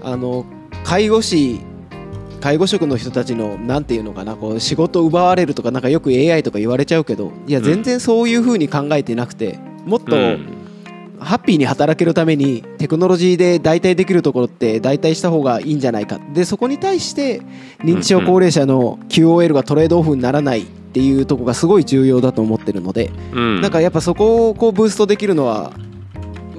[0.01, 0.45] あの
[0.83, 1.59] 介護士
[2.39, 4.35] 介護職の人たちのなんていうのかな。
[4.35, 7.65] こう仕事奪われるとかなんかよく AI とか言われちゃうけどいやうん。
[7.65, 10.60] 全然そういう風に考えてなくてもっと、うん
[11.21, 16.19] ハッピーに働けるためにテクノロジーで代替できるところって代替した方がいいんじゃないか。
[16.33, 17.41] でそこに対して
[17.79, 23.61] 認知症高齢者の QOL がトレードオフにならないっていうところがすごい重要だと思ってるので、うん。
[23.61, 25.73] なんかやっぱそこをこうブーストできるのは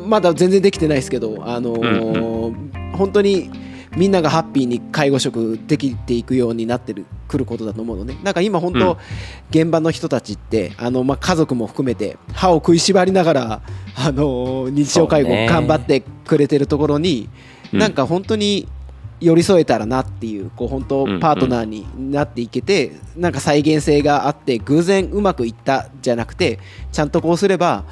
[0.07, 3.51] まだ全然できてないですけど、あのー本当に
[3.96, 8.16] みんながハッピーに介護職できていくようになってるくることだと思うのね。
[8.22, 8.96] なんか今本当、うん。
[9.50, 13.62] 現場の人たちってあの、まあ、家族も含めて歯を食いしばりながら、
[13.96, 17.28] あのー日常介護頑張ってくれてるところに、
[17.72, 17.78] うん。
[17.78, 18.68] なんか本当に
[19.20, 21.20] 寄り添えたらなっていうこう本当うん。
[21.20, 26.59] パートナーになっていけて、なんか再現性があって偶然うまくいったじゃなくて
[26.92, 27.85] ちゃんとこうすれば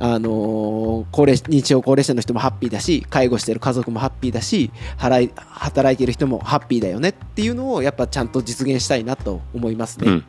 [0.00, 10.22] あのー高齢認知症高齢者の人もハッピーだし介護してる家族もハッピーだし払い働いてる人もハッピーだよねっていうのをやっぱちゃんと実現したいなと思いますね。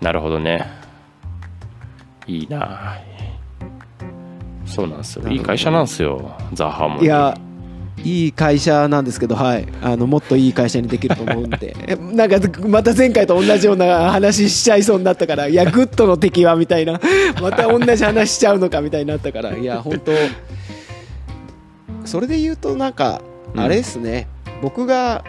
[0.00, 0.66] なるほどね。
[2.26, 2.98] いいな。
[4.66, 5.28] そうなんですよ。
[5.28, 6.36] いい会社なんですよ。
[6.52, 7.38] ザ・ハーモニーいや
[8.04, 11.74] いい会社なんですけど、はい、あのもっといい会社にできると思うんで。
[11.86, 17.00] え なんかまた前回と同じような話しちゃいそうになったからいや good の敵はみたいな。
[17.40, 19.56] また同じ話しちゃうのかみたいになったから。
[19.56, 20.12] いや本当
[22.04, 23.22] それで言うとなんか
[23.54, 23.60] うん。
[23.60, 24.28] あれですね、
[24.62, 25.24] 僕が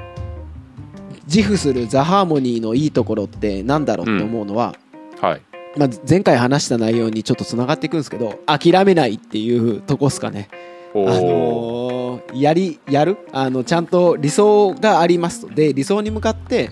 [1.25, 4.75] 自負するザ・ハーモニーのいいところってなんだろうって思うのは、
[5.21, 5.41] はい。
[5.77, 10.49] まあ、前回話した内容にちょっとつながっていくんですけど諦めないっていうとこっすかね。
[10.93, 11.96] おあおのー
[12.33, 13.17] やりやる？
[13.31, 15.47] あのちゃんと理想があります。
[15.47, 16.71] とで理想に向かって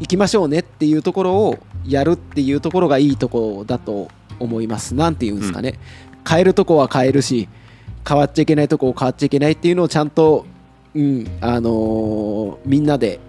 [0.00, 4.08] 行きましょうねっていうところをやるっていうところがいいところだと
[4.38, 4.94] 思います。
[4.94, 5.78] なんていうんですかね、
[6.28, 7.48] 変えるとこは変えるし
[8.06, 10.46] 変わっちゃいけないとこを変わっちゃいけないっていうのをちゃんと、
[10.94, 13.20] うんあのーみんなで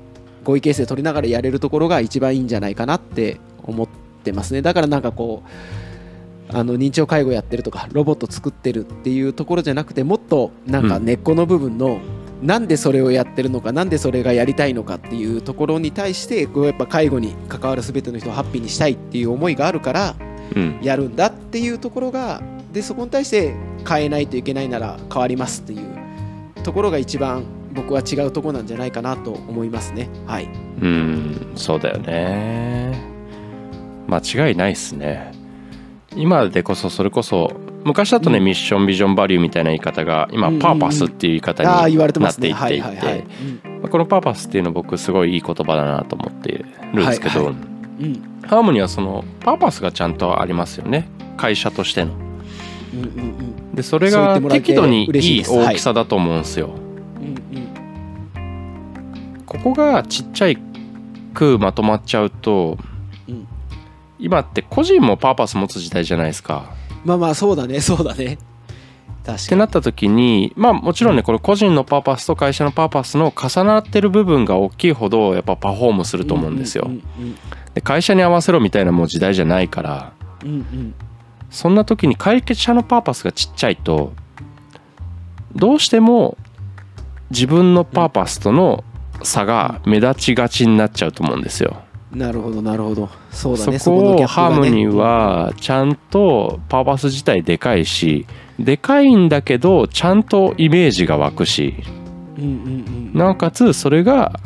[0.43, 3.87] 合意形成取りながらやれるところが一番いいんじゃないかなって思っ
[4.23, 4.61] てますね。
[4.61, 5.49] だからなんかこう
[6.49, 11.05] あの認知症介護やってるとかロボット作ってるっていうところじゃなくてもっとなんかうん。
[11.05, 11.99] 根っこの部分の、
[12.41, 20.15] なんでそれをやってるのかなんでそれがやりたいのかっていうところに対してこうやっぱ介護に関わる全ての人をハッピーにしたいっていう思いがあるから
[20.55, 20.79] うん。
[20.81, 23.55] やるんだっていうところがでそこに対して
[23.87, 30.09] 変えないといけないなら変わりますっていうところが一番僕は違うところなんじゃないかなと思いますね。
[30.25, 30.49] はい。
[30.81, 33.15] うんそうだよね。
[34.07, 35.31] 間違いないっすね
[36.15, 37.51] 今でこそそれこそ
[37.85, 38.45] 昔だとね、うん。
[38.45, 42.47] ミッションビジョンバリューみたいな言い方が今、パーパスっていう言い方になっていって。
[42.49, 43.21] いはいはいはい。
[43.21, 43.25] て
[43.67, 47.59] まあこのパーパスっていうの僕すごいいい言葉だなと思ってるんですけど、はいは
[47.99, 48.03] い。
[48.03, 48.41] うん。
[48.47, 51.07] ハーモニーはそのパーパスがちゃんとありますよね。
[51.37, 52.11] 会社としての。
[52.93, 53.11] うんうんう
[53.71, 53.75] ん。
[53.75, 55.43] でそれが適度にいい。
[55.47, 56.71] 大きさだと思うんですよ、
[57.19, 57.35] うん
[58.35, 59.43] うん。
[59.45, 60.57] ここがちっちゃい
[61.35, 62.94] くまとまっちゃうと、うん
[64.25, 66.73] 今って個人もパーパス持つ時代じゃないですか。
[67.05, 68.39] まあまあそうだねそうだね
[69.23, 76.85] 確ってかになった時にまあもちろんねこれ個人のパーパスと会社のパーパスの重なってる部分が大きいほどやっぱパフォームすると思うんですよ。
[76.87, 77.03] うん
[77.75, 80.95] で会社に合わせろみたいなもう時代じゃないからうんうん
[81.51, 84.13] そんな時に会社のパーパスがちっちゃいと
[85.55, 86.35] どうしても
[87.29, 88.83] 自分のパーパスとの
[89.21, 91.84] 差が目立ちがちになっちゃうと思うんですよ。
[92.15, 93.09] うんなるほどなるほど。
[93.29, 98.25] そうだそねこをハーモニーーはちゃんとパーパス自体でかいし
[98.57, 101.75] でかいんだけどちゃんとイメージが湧くし。
[102.37, 104.39] うんうんなおかつそれが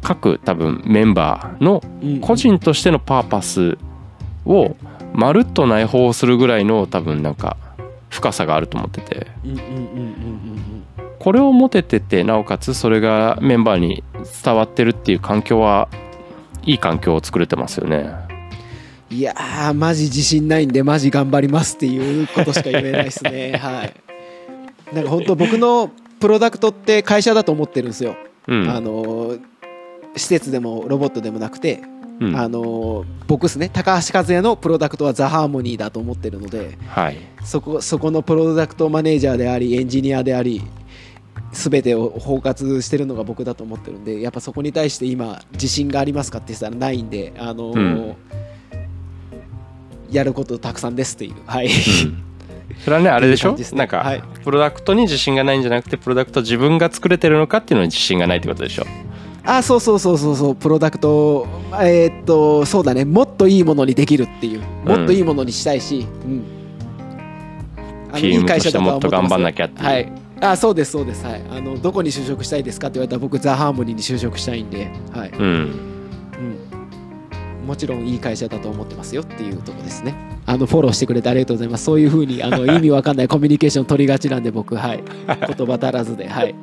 [0.00, 2.20] 各多分メンバーのうん。
[2.20, 3.76] 個人としてのパーパス
[4.46, 4.76] を
[5.12, 7.56] まるっと内包するぐらいの多分なんか
[8.10, 9.26] 深さがあると思ってて。
[9.44, 10.84] うんうんうんうんうん。
[11.18, 14.04] これを持てててなおかつそれがメンバーに
[14.44, 15.88] 伝わってるっていう環境は
[16.66, 18.10] いい環境を作れてますよね。
[19.10, 23.52] いやーマジ自信ないんでマジ頑張りますっていうことしか言えないですね。
[23.62, 23.94] はい。
[24.94, 28.16] なんか本当僕のプロダクトって会社だと思ってるんですよ、
[28.48, 28.68] うん。
[28.68, 29.40] あのー
[30.16, 31.82] 施設でもロボットでもなくて、
[32.20, 32.36] うん。
[32.36, 33.68] あのー僕ですね。
[33.72, 37.18] 高橋和也のプロダクトはザ・ハーモニーだと思ってるのではい。
[37.44, 40.62] そこそこのプロダクトマネージャーでありエンジニアであり
[41.54, 48.16] 全てを包括してるのが僕だと思ってるんでやっぱそこに対して今自信がありますかって言ったらないんであのーうん。
[50.10, 51.34] やることたくさんですっていう。
[51.46, 51.68] はい、
[52.84, 53.56] それはねあれでしょ？
[53.56, 53.78] ですね。
[53.78, 54.22] なんか、はい。
[54.44, 58.86] プロダクトに自信がないんじゃなくてプロダクト自分が作れてるのかっていうのに自信がないってことでしょ？
[59.46, 60.54] あそうそうそうそうそう。
[60.54, 61.46] プロダクト
[61.82, 63.04] えーっとそうだね。
[63.04, 64.60] もっといいものにできるっていう。
[64.84, 66.42] もっといいものにしたいし、うん。
[68.10, 70.12] あの PM としてもっと頑張んなききゃっていう、はい
[70.50, 71.24] あそうですそうです。
[71.24, 71.42] はい。
[71.50, 75.44] あのどこに就職したいですかって言われたら僕ザ・ハーモニーに就職したいんではい、うん。
[77.62, 80.14] うん、もちろんいい会社だと思ってますよっていうとこですね。
[80.46, 81.84] ああのフォローしてくれてありがとうございます。
[81.84, 85.02] そういうふうにあの 意味わかんないコミュニケーション取りがちなんで僕はい。
[85.26, 86.54] 言葉足らずではい。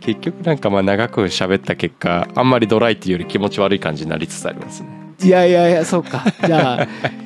[0.00, 4.88] 結局なんかまあ長く喋った結果あんまりドライっていうより気持ち悪い感じになりつつありますね。
[5.22, 6.24] いやいやいやそうか。
[6.44, 6.88] じゃあ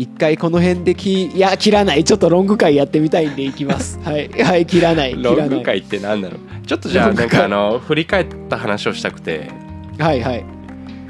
[0.00, 2.04] 一回この辺できいや切らない。
[2.04, 4.00] ちょっとロング回やってみたいんでいきます。
[4.02, 4.30] はい。
[4.30, 5.22] はい切らない。
[5.22, 6.38] ロング回って何なの？
[6.64, 9.50] ちょっとじゃあなんかあの振り返った話をしたくて。
[9.98, 10.44] はいはい。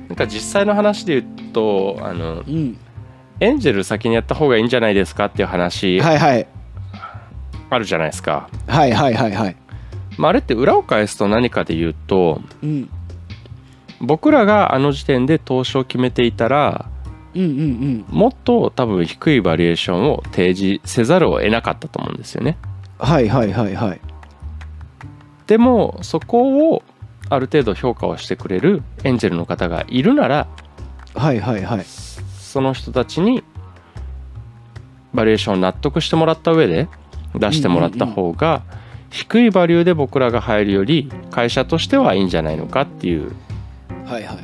[0.08, 2.76] なんか実際の話で言うとあのうん。
[3.38, 6.46] エンジェル先にやった方がいいんじゃないですかっていう話はいはい。
[7.70, 9.56] あるじゃないですか、はいはいはいはい。
[10.18, 12.90] まあ、あれって裏を返すと何かで言うとうん。
[14.00, 16.86] 僕らがあの時点で投資を決めていたら
[17.34, 18.04] うんうんうん。
[18.08, 22.56] もっと多分低いバリエーションを提示せざるを得なかったと思うんですよね。
[22.98, 24.00] はいはいはいはい。
[25.46, 26.82] でもそこを
[27.28, 30.48] ある程度評価をしてくれるエンジェルの方がいるなら
[31.14, 31.84] はいはいはい。
[31.84, 33.42] その人たちに
[35.14, 36.88] バリエーションを納得してもらった上で
[37.34, 38.62] 出してもらった方が
[39.10, 43.32] 低いバリューで僕らが入るより会社としてはいいんじゃないのかっていう、
[44.04, 44.36] はいはい。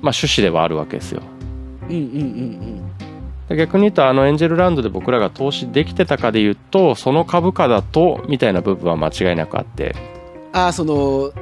[0.00, 1.22] まあ、趣旨ではあるわけですよ。
[1.88, 2.90] うんうん
[3.48, 9.94] うん逆に言うとあのエンジェルラウンドで僕らが投資できてたかで言うとその株価だとみたいな部分は間違いなくあって。
[10.08, 10.14] うん
[10.54, 11.32] ああその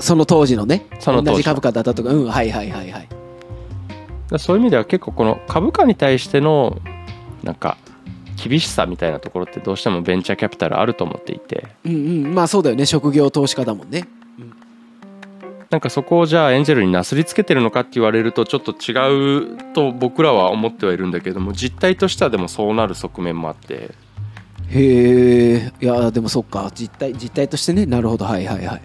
[0.00, 0.86] その当時のね。
[0.98, 2.10] その同じ株価だったとか。
[2.10, 3.08] うんはいはいはいはい。
[4.30, 6.80] だそういう意味では結構この株価に対しての
[7.44, 7.76] なんか
[8.42, 11.66] 厳しさみたいなところってどうしてもベンチャーキャピタルあると思っていて。
[11.84, 11.96] うんう
[12.28, 12.34] ん。
[12.34, 12.86] まあそうだよね。
[12.86, 14.08] 職業投資家だもんね
[15.72, 23.90] なんかそこをじゃあエンジェルになすりつけてるのかって言われるとちょっと違うと僕らは思ってはいるんだけども実態としてはでもそうなる側面もあって。
[24.68, 25.72] へえ。
[25.80, 26.70] いやでもそっか。
[26.74, 28.26] 実態実態としてねなるほど。
[28.26, 28.82] はいはいはい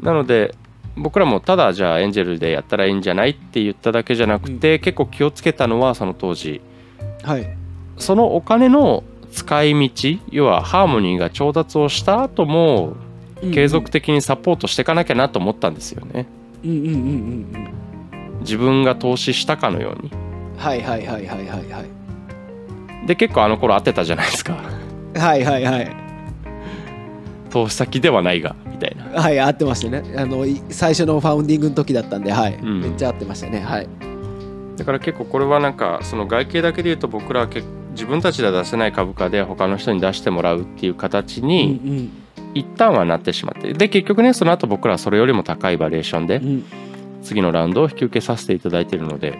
[0.00, 0.54] なので
[0.96, 6.62] 僕らもただじゃあエンジェルでやったらいいんじゃないって言っただけじゃなくて、結構気をつけたのはその当時。
[7.22, 7.56] はい。
[7.98, 12.96] そのお金の使い道要はハーモニーが調達をした後も
[13.52, 16.26] 継続的にサポートしていかなきゃなと思ったんですよね。
[16.64, 16.98] うんうんうんうんう
[18.38, 18.40] ん。
[18.40, 20.10] 自分が投資したかのように。
[20.56, 21.84] はいはいはいはいはいは
[23.02, 23.06] い。
[23.06, 24.56] で結構あの頃合ってたじゃないですか。
[25.16, 25.96] はいはいはい。
[27.50, 29.20] 投資先ではないがみたいな。
[29.20, 30.02] はい合ってましたね。
[30.16, 32.80] あのい最初のファウンディングの時だったんではい、ん。
[32.80, 33.60] めっちゃ合ってましたね。
[33.60, 33.88] はい。
[34.76, 42.23] だから結構これはなんかその外形だけで言うと僕らは結自分たちでは出せない株価で他の人に出してもらうっていう形にうん
[42.54, 46.40] 一旦はなってしまってで結局ねその後僕らはそれよりも高いバリエーションで
[47.22, 49.38] 次のラウンドを引き受けさせていただいているので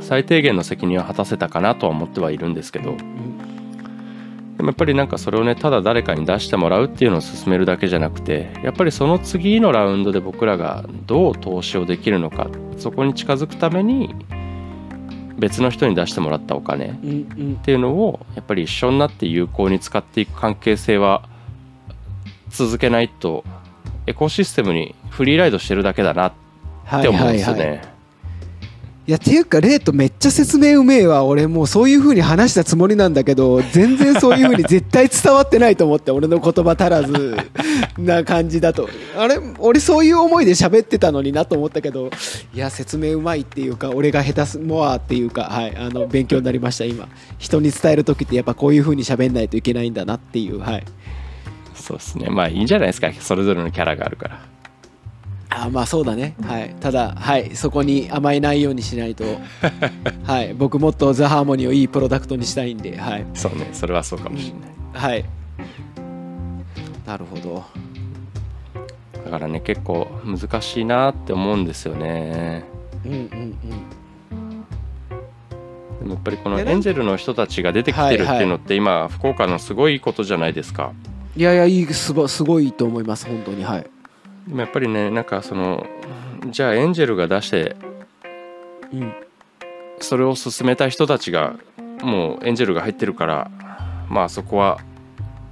[0.00, 2.96] 最低限の責任は果たせたかなとは思ってはいるんですけど
[4.56, 14.14] でもやっぱりなんかそれをねただ誰かに出してもらうっていうのを進めるだけじゃなくてやっぱりその次のラウンドで僕らがどう投資をできるのかそこに近づくために
[15.38, 16.92] 別の人に出してもらったお金っ
[17.64, 21.28] ていうのをやっぱり一緒になって有効に使っていく関係性は
[22.54, 23.44] 続けないと
[24.06, 26.32] エコシステムにフリーライドしてるだけだなっ
[26.84, 27.34] はいて思うんはい。
[27.34, 27.94] はいですよね。
[29.06, 31.24] いやっていうかレイトめっちゃ説明うめえわ。
[31.24, 37.36] 俺もうそういう風に話したつもりなんだけど全然そういう風に絶対伝わってないと思って俺の言葉足らず
[37.98, 38.88] な感じだと。
[39.18, 42.08] あれ俺そういう思いで喋ってたのになと思ったけど
[42.54, 47.06] いや説明うまいっていうか俺が下手すもあっていうかはいあの勉強になりました今。
[47.38, 50.84] 人に伝える時ってやっぱこういう風に喋んないといけないんだなっていうはい
[51.84, 52.30] そうですね。
[52.30, 53.12] まあいいんじゃないですか。
[53.12, 54.40] それぞれのキャラがあるから。
[55.50, 56.34] あまあそうだね。
[56.42, 56.74] はい。
[56.80, 57.54] ただはい。
[57.54, 59.24] そこに甘えないようにしないと。
[60.24, 60.54] はい。
[60.54, 62.96] 僕もっとザ・ハーモニーをいいプロダクトにしたいんで。
[62.96, 63.26] はい。
[63.34, 63.68] そうね。
[63.74, 64.50] それはそうかもし
[64.94, 65.12] れない。
[65.12, 65.24] はい。
[67.06, 67.62] なるほど。
[69.26, 72.64] だからね結構難しいなって思うんですよね。
[73.04, 73.58] うんうんうん。
[75.98, 80.94] でもやっぱりこのエンジェルの人たちが出てきてるっていうのって今福岡のすごいことじゃないですか
[81.36, 83.86] いやいやいいすごすごいと思います本当にはい。
[84.48, 85.86] でもやっぱりねなんかその
[86.50, 87.76] じゃあエンジェルが出して
[88.92, 89.12] うん。
[90.00, 91.56] それを進めた人たちが
[92.02, 93.50] もうエンジェルが入ってるから
[94.08, 94.80] まあそこは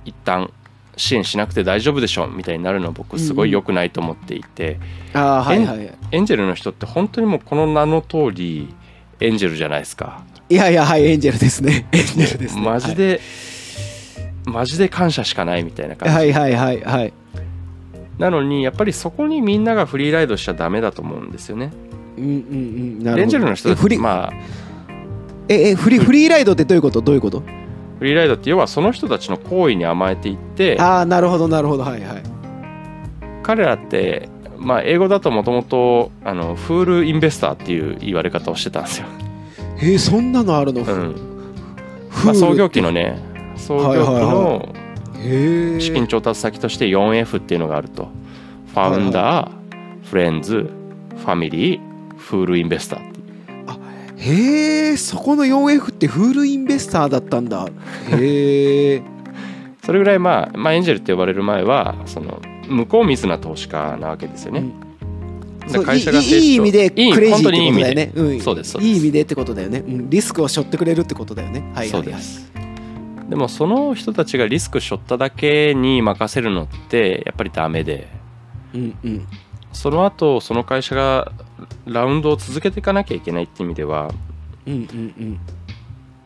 [0.04, 0.52] 一旦
[0.96, 4.78] 支援しなくて大丈夫でしょみたいになるのは僕すごい良くないと思っていて、
[5.14, 5.92] ああはいはい。
[6.10, 8.74] エンジェルの人って本当にもうこの名の通り
[9.20, 10.22] エンジェルじゃないですか。
[10.50, 11.88] いやいやはいエンジェルですね。
[11.92, 12.62] エンジェルですね。
[12.62, 13.20] マジで、
[14.44, 16.84] マジで感謝しかないみたいな感じ、はいはいはいはい。
[16.84, 17.12] はい
[18.18, 21.72] なのにやっぱりそこにみんながフリーライドしちゃダメだと思うんですよね。
[22.18, 23.22] うんうんうんなるほど。
[23.22, 24.32] エンジェルの人えフリ,、まあ。
[25.48, 27.00] ええフリフリーライドってどういうこと？
[27.00, 27.42] どういうこと？
[27.98, 32.22] フリーライドって要はその人たちの行為に甘えていってああなるほどなるほどはいはい。
[33.42, 34.28] 彼らって
[34.58, 39.06] まあ英語だともともとあのフールインベスターっていう言われ方をしてたんですよ。
[39.78, 41.16] えー、そんなのあるの、うん。
[42.24, 43.18] まあ、創業期のね
[43.62, 44.74] 創業期の
[45.80, 48.10] 資金調達先として 4F っていうのがあると。
[48.72, 49.50] ファウンダー、
[50.04, 50.70] フレンズ
[51.18, 53.22] ファミリーフールインベスターっていう。
[54.16, 57.68] へえそこの 4F ってフールインベスターだったんだ。
[58.10, 59.02] へえ
[59.84, 64.64] それぐらいまあ、まあ、エンジェルって呼ばれる前はその向こう水な投資家なわけですよね、
[65.74, 65.84] うん。
[65.84, 68.78] 会社がいいいい意味でクいいレイジーってことだよね、うん、そうです。
[68.80, 71.60] いい意味でってことだよね、うん、リスクを背負ってくれるってことだよね。
[71.74, 71.88] はいはいはい。
[71.90, 72.51] そうです
[73.28, 78.08] でもその人たちがリスク背負っただけに任せるのってやっぱりダメで。
[78.74, 79.26] うんうん。
[79.72, 81.32] その後その会社が
[81.86, 84.10] ラウンドを続けていかなきゃいけないって意味では
[84.66, 84.84] うんうんう
[85.24, 85.40] ん。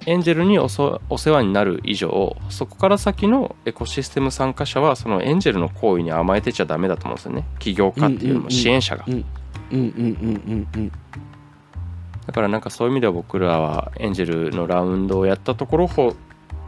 [0.07, 7.45] エンジェルにおそお世話になる以上そこから先のエコシステム参加者はそのエンジェルの行為に甘えてちゃダメだと思うんですよね。
[7.59, 9.05] 起業家っていうよりも支援者が、
[12.27, 15.89] だからなんかそういう意味では僕らはエンジェルのラウンドをやったところ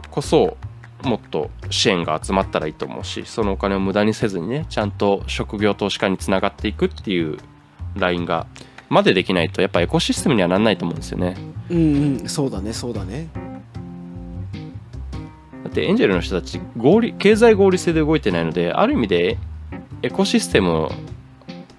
[0.09, 0.57] こそ
[1.03, 7.37] もっと支援が集まったらいいと思うしそのお金を無駄にせずにねちゃんと職業投資家につながっていくっていう
[7.95, 8.47] ラインが
[8.89, 11.37] までできないとやっぱエコシステムにはなんないと思うんですよね。
[11.69, 13.27] うんうんそうだねそうだね。
[15.63, 19.37] だってエンジェルの人たち合理経済合理性で動いてないのである意味で
[20.01, 20.89] エコシステム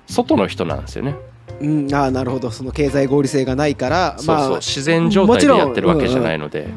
[0.06, 1.16] 外の人なんですよね、
[1.60, 2.50] うんああなるほど。
[2.50, 6.68] その経済合理性がないからそうそうまあ自然状態でやってるわけじゃないので、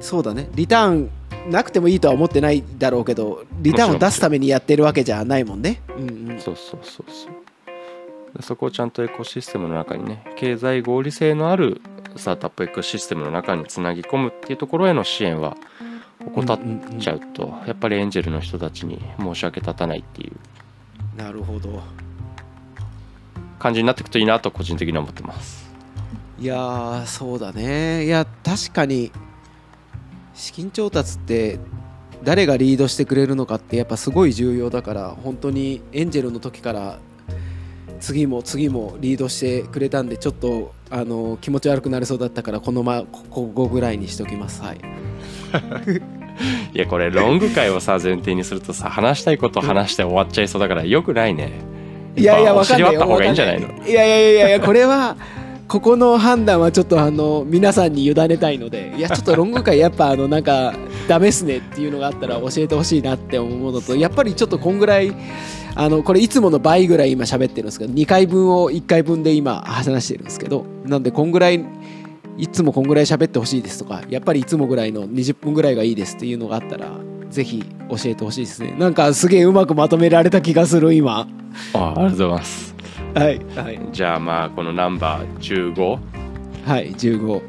[0.00, 0.48] そうだね。
[0.54, 1.10] リターン
[1.50, 5.80] なくてもいいとは思ってないだろうけどリターンを出すためにやってるわけじゃないもんね。
[5.96, 6.40] うんうん。
[6.40, 7.32] そうそうそうそう。
[8.36, 11.80] でそこをちゃんとエコシステムの中にね経済合理性のある
[12.16, 15.56] スタートアップエコシステムの中につなぎ込むっていうところへの支援は
[16.34, 16.58] 怠っ
[16.98, 20.32] ちゃうとやっぱりエンジェルの人たちに申し訳立たないっていう。
[21.16, 21.82] なるほど。
[23.58, 25.68] 感じになっていくといいなと個人的には思ってます。
[26.38, 28.04] いやーそうだね。
[28.04, 29.10] いや確かに
[30.38, 31.58] 資金調達って
[32.22, 36.98] 誰がリードしてくれるのかってやっぱすごい重要だから本当にエンジェルの時から
[38.00, 44.62] 次も次もリードしてくれたんでちょっとあの気持ち悪くなりそうだったからこのまこここぐらいにしときます。
[44.62, 44.78] はい。
[46.72, 51.50] いやこれロング会をさ前提にするとさ話したいこと話して終わっちゃいそうだからよくないね。
[52.16, 52.92] いやいやっぱわかんないよ。
[52.92, 53.68] お尻割った方がいいんじゃないの？
[53.86, 55.16] いやいやいやいやこれは
[55.68, 60.74] ここの判断はちょっとあの皆さんに委ねたいのでいやちょっとロング会やっぱあのなんか
[61.06, 65.14] ダメっすねっていうのがあったら教えてほしいなって思うのとやっぱりちょっとこんぐらい
[65.74, 71.62] あのこれいつもの倍ぐらい今喋ってるんですけど2回分を1回分で今話してるんですけどなんでこんぐらい
[72.38, 76.92] いつもこんぐらい喋ってほしいですとかやっぱりいつもぐらいの20分ぐらいがいいですっていうのがあったら
[77.28, 78.74] ぜひ教えてほしいですね。
[78.78, 81.28] なんかすげえうまくまとめられた気がする今。
[81.74, 82.77] あありがとうございます。
[83.14, 83.38] はい。
[83.56, 83.80] はい。
[83.92, 85.98] じゃあまあこのナンバー15
[86.66, 87.42] はい15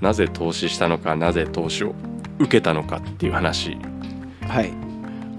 [0.00, 1.94] なぜ投資したのかなぜ投資を
[2.38, 3.76] 受けたのかっていう話。
[4.48, 4.72] はい。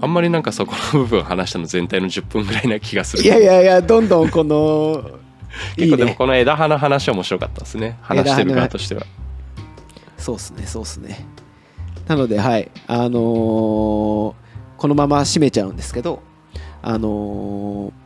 [0.00, 3.22] あんまりなんかそこの部分話したの全体の10分ぐらいな気がする。
[3.22, 5.02] いやいやいやどんどんこの
[5.76, 7.98] い 結構でもこの枝葉の話は面白かったですね。
[8.02, 9.02] 話してる側としては。
[10.18, 11.26] そうっすねそうっすね。
[12.08, 12.70] なのではい。
[12.86, 14.32] あのー
[14.78, 16.20] このまま締めちゃうんですけど
[16.82, 18.01] あのー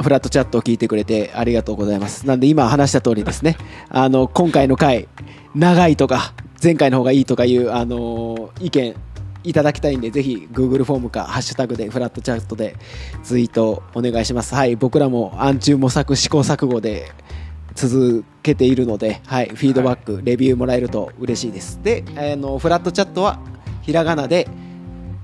[0.00, 2.26] フラットチャットを聞いてくれてありがとうございます。
[2.26, 3.56] なんで今話した通りですね。
[3.88, 5.08] あの今回の回
[5.54, 8.94] 長いとか前回の方がいいとかいう、あのー意見
[9.44, 12.76] いただきたいんでぜひ Google フォームかハッシュタグでフラットチャットで
[13.24, 14.54] ツイートお願いします。
[14.54, 17.10] はい僕らも暗中模索試行錯誤で
[17.74, 21.80] 続けているので、はい、フィードバック、レビューもらえると嬉しいです。
[21.82, 23.40] であのフラットチャットは
[23.82, 24.48] ひらがなで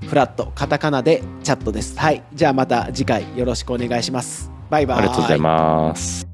[0.07, 1.97] フラットカタカナでチャットです。
[1.97, 4.97] はいじゃあまた次回よろしくお願いしますバイバイ。
[4.99, 6.28] ありがとうございます。